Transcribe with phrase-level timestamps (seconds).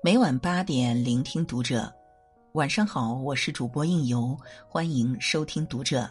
[0.00, 1.92] 每晚八点，聆听读者。
[2.52, 6.08] 晚上好，我是主播应由，欢迎收听读者。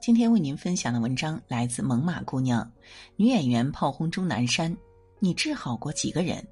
[0.00, 2.68] 今天为您分享的文章来自猛犸姑娘，
[3.14, 4.74] 女演员炮轰钟南山，
[5.20, 6.44] 你治好过几个人？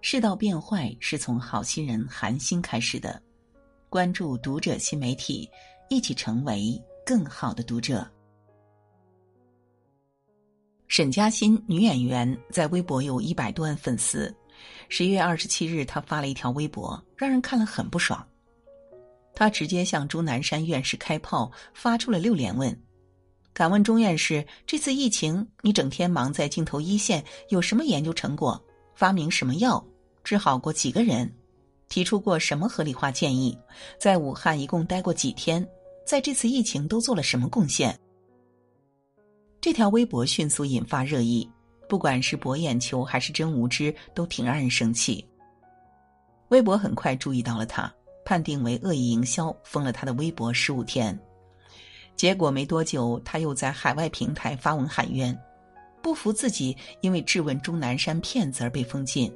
[0.00, 3.20] 世道变坏是从好心人寒心开始的。
[3.88, 5.50] 关注读者新媒体，
[5.90, 8.08] 一起成为更好的读者。
[10.92, 14.30] 沈嘉欣，女演员，在微博有一百多万粉丝。
[14.90, 18.22] 十一月二十七日，她发了一条微博，让人看了很不爽。
[19.34, 22.78] 她直接向钟南山院士开炮，发出了六连问
[23.54, 28.62] ：“敢问钟院士，这次疫情你整天忙在镜头一线，有什么研究成果？
[28.94, 29.82] 发明什么药？
[30.22, 31.34] 治好过几个人？
[31.88, 33.56] 提出过什么合理化建议？
[33.98, 35.66] 在武汉一共待过几天？
[36.06, 37.98] 在这次疫情都做了什么贡献？”
[39.62, 41.48] 这条微博迅速引发热议。
[41.88, 45.24] 不管是博眼球还是真无知，都挺让人生气。
[46.48, 47.92] 微博很快注意到了他，
[48.24, 51.16] 判定为恶意营销，封了他的微博十五天。
[52.16, 55.38] 结果没多久，他又在海外平台发文喊冤，
[56.02, 59.32] 不服自己因为质问钟南山骗子而被封禁。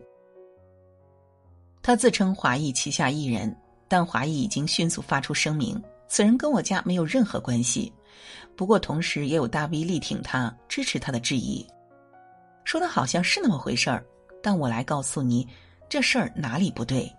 [1.82, 7.92] 他自称华谊旗下艺人，但华谊已经迅速发出声明，此人跟我家没有任何关系。
[8.56, 11.66] 不过同时也有大 V 力挺他，支持他的质疑。
[12.64, 14.04] 说的好像是那么回事儿，
[14.42, 15.46] 但我来告诉你，
[15.88, 17.10] 这事儿哪里不对？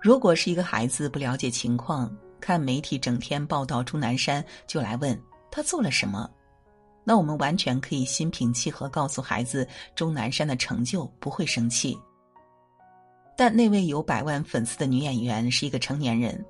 [0.00, 5.18] 如果是一个孩子不了解情况，看媒体整天报道钟南山，就来问
[5.50, 6.28] 他做了什么，
[7.04, 11.96] 那我们完全可以心平气和告诉孩子钟南山的成就，不会生气。
[13.36, 16.44] 但那位有百万粉丝的女演员是一个成年人，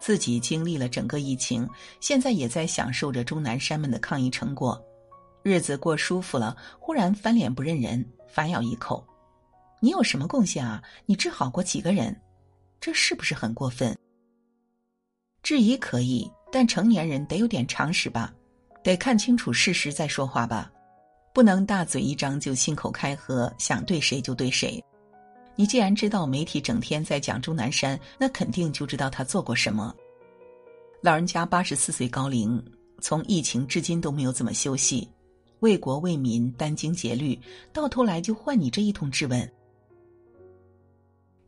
[0.00, 1.68] 自己经历了整个疫情，
[2.00, 4.82] 现在也在享受着钟南山们的抗疫成果。
[5.42, 9.06] 日子过舒服了，忽然翻脸不认人，反咬一口
[9.80, 10.82] ：“你有什么贡献啊？
[11.06, 12.18] 你治好过几个人？
[12.80, 13.96] 这是不是很过分？”
[15.42, 18.32] 质疑可以，但成年人得有点常识吧，
[18.82, 20.70] 得看清楚事实再说话吧，
[21.32, 24.82] 不能大嘴一张就信口开河，想对谁就对谁。
[25.56, 29.94] 你既然知道媒体整天在讲钟南山，那肯定就知道他做过什么。
[31.02, 32.62] 老人家八十四岁高龄，
[33.00, 35.08] 从疫情至今都没有怎么休息。
[35.60, 37.38] 为国为民殚精竭虑，
[37.72, 39.52] 到头来就换你这一通质问。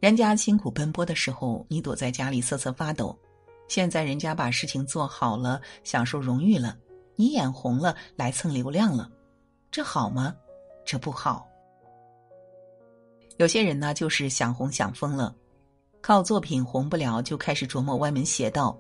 [0.01, 3.17] 人家辛苦奔波的时候，你躲在家里瑟瑟发抖；
[3.69, 6.77] 现在人家把事情做好了，享受荣誉了，
[7.17, 9.11] 你眼红了，来蹭流量了，
[9.71, 10.35] 这好吗？
[10.85, 11.49] 这不好。
[13.43, 15.35] 有些人呢，就是想红想疯了，
[16.01, 18.79] 靠作品红不了，就开始琢磨歪门邪道。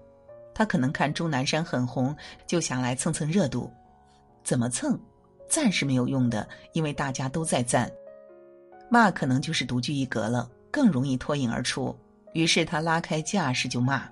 [0.54, 2.14] 他可能看钟南山很红，
[2.46, 3.68] 就想来蹭蹭热度，
[4.44, 4.96] 怎么蹭？
[5.48, 7.88] 赞是没有用的，因为大家都在赞；
[8.88, 11.92] 骂可能就是独具一格了，更容易脱颖而出。
[12.32, 14.08] 于是他拉开架势就骂。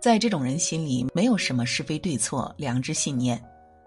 [0.00, 3.40] 在这种人心里，没有什么是非对错、良知信念，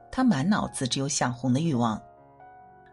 [0.10, 2.02] 他满脑子只有想红的欲望。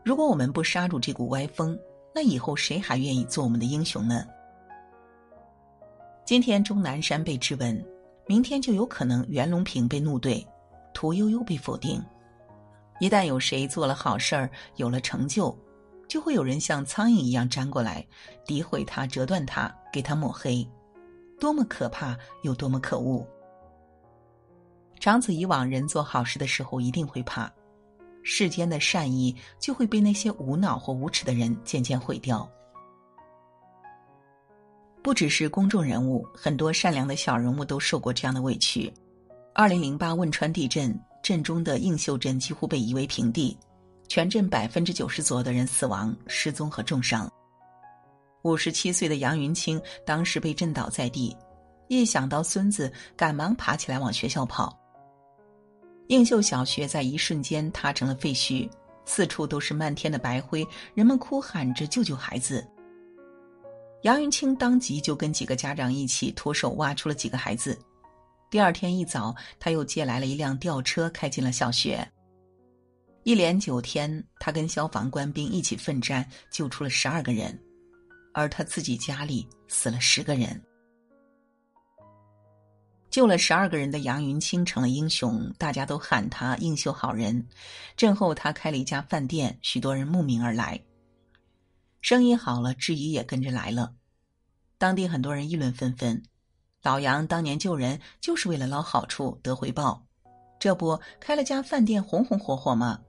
[0.09, 1.79] 如果我们不刹住这股歪风，
[2.15, 4.25] 那以后谁还愿意做我们的英雄呢？
[6.25, 7.87] 今天钟南山被质问，
[8.27, 10.43] 明天就有可能袁隆平被怒怼，
[10.95, 12.03] 屠呦呦被否定。
[13.01, 15.55] 一旦有谁做了好事儿，有了成就，
[16.09, 18.03] 就会有人像苍蝇一样粘过来，
[18.47, 20.67] 诋毁他、折断他、给他抹黑，
[21.39, 23.27] 多么可怕，又多么可恶！
[24.99, 27.53] 长此以往，人做好事的时候一定会怕，
[28.31, 32.47] 世间的善意就会被那些无脑或无耻的人渐渐毁掉。
[35.03, 38.93] 不只是公众人物，很多善良的小人物都受过这样的委屈。
[39.55, 40.95] 二零零八汶川地震。
[41.21, 43.59] 震中的映秀镇几乎被夷为平地，
[44.07, 47.31] 全镇百分之九十左右的人死亡、失踪和重伤。
[48.43, 51.37] 五十七岁的杨云清当时被震倒在地，
[51.89, 54.78] 一想到孙子，赶忙爬起来往学校跑。
[56.09, 58.69] 映秀小学在一瞬间塌成了废墟，
[59.05, 62.67] 四处都是漫天的白灰，人们哭喊着救救孩子。
[64.03, 67.79] 杨云清当即就跟几个家长一起徒手挖出了几个孩子。
[68.49, 72.07] 第二天一早，他又借来了一辆吊车，开进了小学。
[73.25, 77.59] 一连九天，他跟消防官兵一起奋战，救出了十二个人，
[78.33, 80.59] 而他自己家里死了十个人。
[83.11, 87.47] 救了十二个人的杨云清成了英雄，大家都喊他“映秀好人”。
[87.97, 90.79] 震后，他开了一家饭店，许多人慕名而来。
[92.01, 93.95] 生意好了，质疑也跟着来了，
[94.77, 96.23] 当地很多人议论纷纷。
[96.83, 100.07] 老杨当年救人就是为了捞好处得回报，
[100.61, 103.01] 这不开了家饭店，红红火火吗？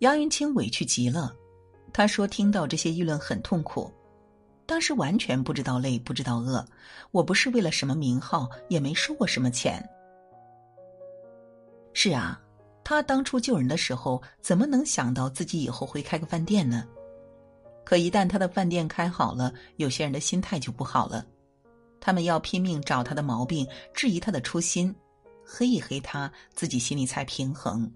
[0.00, 1.34] 杨云清委屈极了，
[1.92, 3.90] 他说：“听到这些议论很痛苦，
[4.72, 6.66] 当时完全不知道累，不知道饿。
[7.10, 9.86] 我不是为了什么名号，也没收过什么钱。”
[11.92, 12.40] 是啊，
[12.82, 16.88] 他当初救人的时候，怎么能想到自己以后会开个饭店呢？
[17.84, 21.22] 可一旦他的饭店开好了，有些人的心态就不好了，
[22.00, 24.96] 他们要拼命找他的毛病，质疑他的初心。
[25.44, 27.92] 黑一黑他，自己心里才平衡。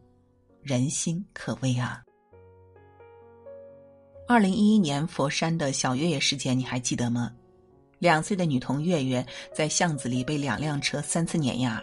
[0.60, 2.02] 人心可畏啊！
[4.28, 7.32] 二零一一年佛山的小月月事件，你还记得吗？
[8.00, 9.24] 两岁的女童月月
[9.54, 11.80] 在巷子里被两辆车三次碾压。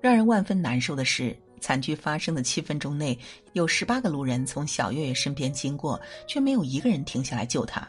[0.00, 3.16] 让人万分难受的是，惨剧发生的七分钟内，
[3.52, 7.88] 有十八个路人从小月月身边经过，却没有一个人停下来救她。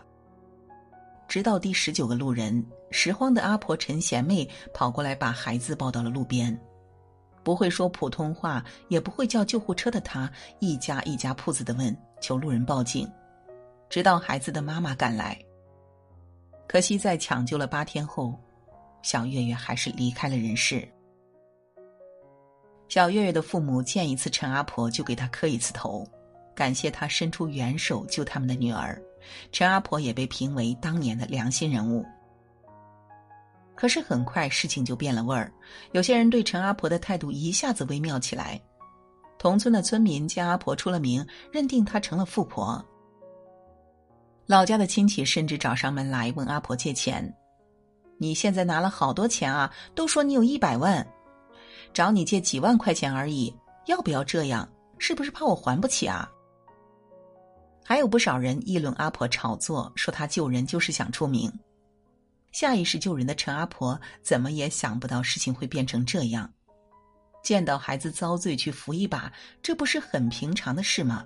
[1.28, 6.56] 直到第十九个路人，拾荒的阿婆陈贤妹跑过来，把孩子抱到了路边。
[7.42, 13.12] 不会说普通话，也不会叫救护车的她，一家一家铺子的问，求路人报警。
[13.92, 15.38] 直到孩子的妈妈赶来，
[16.66, 18.34] 可惜在抢救了八天后，
[19.02, 20.88] 小月月还是离开了人世。
[22.88, 26.08] 小月月的父母见一次陈阿婆就给她磕一次头，
[26.56, 28.98] 感谢她伸出援手救他们的女儿。
[29.52, 32.06] 陈阿婆也被评为当年的良心人物。
[33.76, 35.52] 可是很快事情就变了味儿，
[35.92, 38.58] 有些人对陈阿婆的态度一下子微妙起来。
[39.38, 42.82] 同村的村民见阿婆出了名，认定她成了富婆。
[44.52, 47.34] 老家的亲戚甚至找上门来问阿婆借钱
[48.20, 51.08] ：“你现在拿了好多钱啊，都说你有一百万，
[51.94, 53.56] 找你借几万块钱而已，
[53.86, 54.68] 要不要这样？
[54.98, 56.30] 是不是怕我还不起啊？”
[57.82, 61.50] 还有不少人议论阿婆炒作，说她救人就是想出名。
[62.52, 66.52] 下意识救人的陈阿婆怎么也想不到事情会变成这样。
[67.42, 69.32] 见到孩子遭罪去扶一把，
[69.64, 71.24] 这不是很平常的事吗？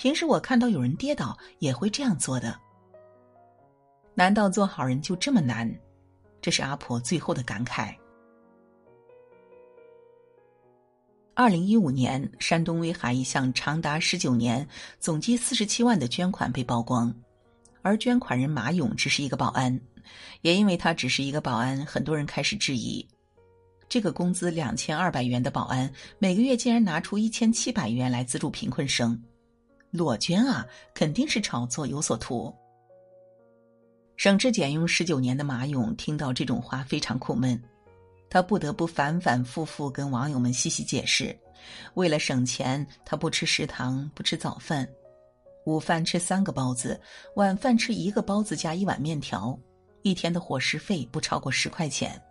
[0.00, 2.58] 平时我看到有人跌倒也会这样做的。
[4.14, 5.70] 难道做好人就这么难？
[6.40, 7.94] 这是阿婆最后的感慨。
[11.34, 14.66] 二零一五年，山东威海一项长达十九年、
[14.98, 17.14] 总计四十七万的捐款被曝光，
[17.82, 19.78] 而捐款人马勇只是一个保安，
[20.40, 23.06] 也因为他只是一个保安，很多人开始质疑：
[23.86, 29.22] 这个工资两千二百元的保安，每个月竟然拿出一千七百元来资助贫困生，
[29.90, 32.54] 裸捐啊，肯定是炒作，有所图。
[34.16, 37.60] 省吃俭用十九年的马勇听到这种话，非常苦闷。
[38.28, 41.36] 他不得不反反复复跟网友们细细解释，
[41.94, 44.88] 为了省钱，他不吃食堂，不吃早饭，
[45.66, 47.00] 午饭吃三个包子，
[47.34, 49.58] 晚饭吃一个包子加一碗面条，
[50.02, 52.22] 一天的伙食费不超过十块钱。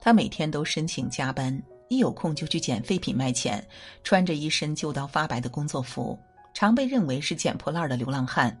[0.00, 1.62] 他每天都申请加班，
[1.92, 3.62] 一有空就去捡废品卖钱，
[4.02, 6.18] 穿着一身旧到发白的工作服，
[6.54, 8.58] 常被认为是捡破烂的流浪汉。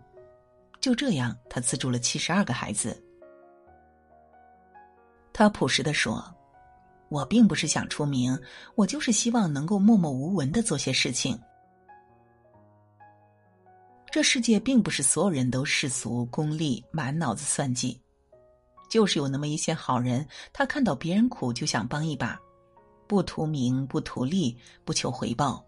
[0.82, 3.02] 就这样，他资助了七十二个孩子。
[5.32, 6.22] 他朴实的说
[7.08, 8.38] ：“我并不是想出名，
[8.74, 11.40] 我就是希望能够默默无闻的做些事情。
[14.10, 17.98] 这世界并不是所有人都世俗、功利、满脑子算计，
[18.90, 22.38] 就是有那么一些好人，他看到别人苦就想帮一把，
[23.12, 24.56] 不图名，不图利，
[24.86, 25.62] 不求回报，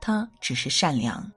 [0.00, 1.30] 他只是善良。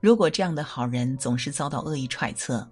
[0.00, 2.68] 如果这样的好人总是遭到恶意揣测。”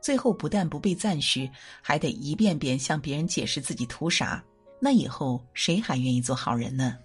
[0.00, 1.50] 最后不但不被赞许，
[1.80, 4.40] 还得一遍遍向别人解释自己图啥，
[4.80, 6.96] 那以后谁还愿意做好人呢？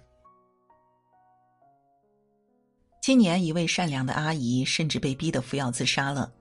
[3.02, 6.32] 今年一位善良的阿姨甚至被逼得服药自杀了。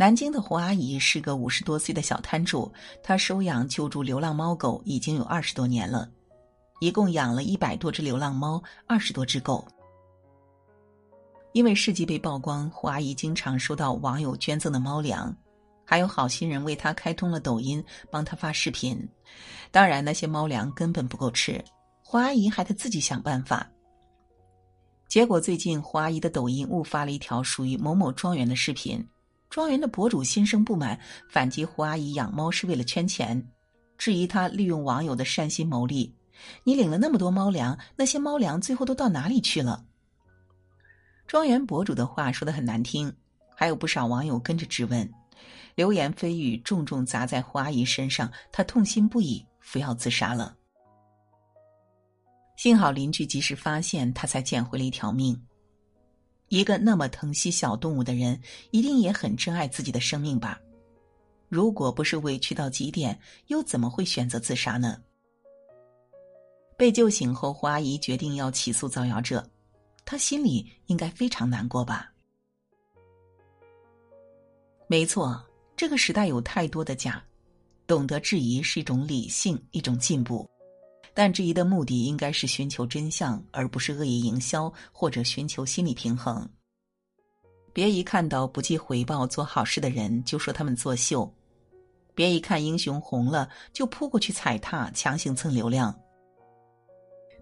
[0.00, 6.08] 南京的胡阿姨是个五十多岁的小摊主，她收养救助流浪猫狗已经有二十多年了，
[6.78, 9.66] 一共养了一百多只流浪猫，二十多只狗。
[11.52, 15.36] 因为事迹被曝光，胡阿姨经常收到网友捐赠的猫粮。
[15.84, 18.96] 还有好心人为她开通了抖音，帮她发视频。
[19.72, 21.60] 当然，那些猫粮根本不够吃，
[22.04, 23.68] 胡阿姨还得自己想办法。
[25.08, 29.04] 结果，最近胡阿姨的抖音误发了一条属于某某庄园的视频，
[29.50, 33.42] 庄园的博主心生不满，反击胡阿姨养猫是为了圈钱，
[33.96, 36.14] 质疑她利用网友的善心牟利。
[36.64, 39.84] 你领了那么多猫粮，那些猫粮最后都到哪里去了？
[41.26, 43.12] 庄园博主的话说的很难听，
[43.56, 45.10] 还有不少网友跟着质问。
[45.74, 50.56] 流言蜚语重重砸在胡阿姨身上，她痛心不已，服药自杀了。
[52.56, 55.40] 幸好邻居及时发现，她才捡回了一条命。
[56.48, 58.40] 一个那么疼惜小动物的人，
[58.70, 60.60] 一定也很珍爱自己的生命吧？
[61.48, 65.00] 如果不是委屈到极点，又怎么会选择自杀呢？
[66.76, 69.46] 被救醒后，胡阿姨决定要起诉造谣者，
[70.04, 72.12] 她心里应该非常难过吧？
[74.86, 75.42] 没错，
[75.76, 77.22] 这个时代有太多的假，
[77.86, 80.48] 懂得质疑是一种理性，一种进步。
[81.18, 86.48] 但质疑的目的应该是寻求真相，而不是恶意营销或者寻求心理平衡。
[87.72, 91.28] 别一看到不计回报做好事的人就说他们作秀，
[92.14, 95.92] 别一看英雄红了就扑过去踩踏，强行蹭流量。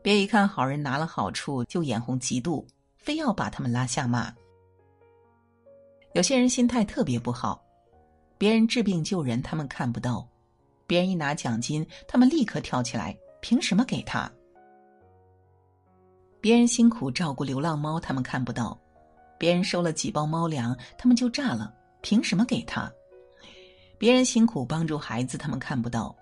[0.02, 2.64] 别一看好人拿了好处就眼红嫉妒，
[2.97, 4.35] 非要把他们拉下马。
[6.14, 7.62] 有些人心态特别不好，
[8.38, 10.26] 别人治病救人他们看不到，
[10.87, 13.14] 别人一拿奖金他们立刻跳起来。
[13.49, 14.29] 凭什么给他？
[16.41, 18.76] 别人辛苦照顾流浪猫，他们看不到；
[19.38, 21.73] 别人收了几包猫粮，他们就炸了。
[22.03, 22.93] 凭什么给他？
[23.99, 26.12] 别人辛苦帮助孩子，他们看不到；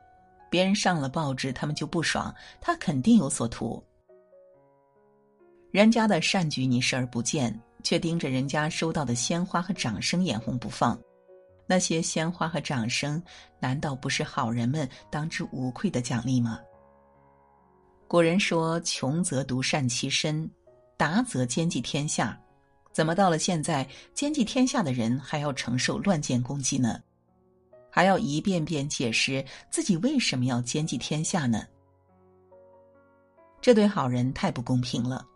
[0.51, 2.31] 别人上了报纸，他们就不爽。
[2.61, 3.83] 他肯定有所图。
[5.71, 11.01] 人家的善举你视而不见，却盯着人家收到的鲜花和掌声眼红不放。
[11.67, 13.23] 那些鲜花和掌声，
[13.61, 16.61] 难道不是好人们当之无愧的奖励吗？
[18.15, 20.49] 古人说：“穷则独善其身，
[20.97, 22.41] 达则兼济天下。”
[22.95, 27.03] 怎么到了现在，兼济天下的人还要承受乱箭攻击呢？
[27.91, 31.67] 还要一遍遍解释自己为什么要兼济天下呢？
[33.61, 35.27] 这对好人太不公平了。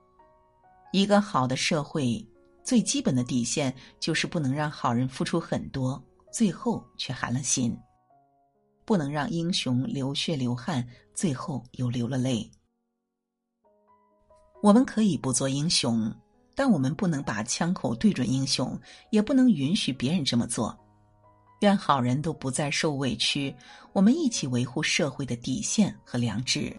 [0.93, 2.25] 一个好的社会，
[2.63, 7.73] 最基本的底线就是不能让好人付出很多，最后却寒了心；
[8.85, 12.49] 不能让英雄流血流汗，最后又流了泪。
[14.61, 16.13] 我们可以不做英雄，
[16.55, 18.79] 但我们不能把枪口对准英雄，
[19.11, 20.77] 也不能允许别人这么做。
[21.61, 23.55] 愿好人都不再受委屈，
[23.93, 26.77] 我们一起维护社会的底线和良知。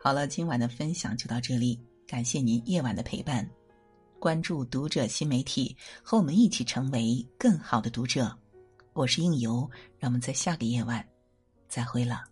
[0.00, 3.48] 好了，今晚的分享就到这里，感谢您夜晚的陪伴。
[4.18, 8.34] 关注读者新媒体，和我们一起成为更好的读者。
[8.94, 11.06] 我是应由，让我们在下个夜晚
[11.68, 12.24] 再会了。